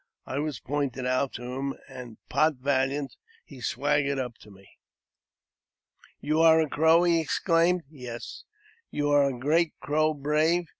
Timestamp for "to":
1.33-1.43, 4.39-4.49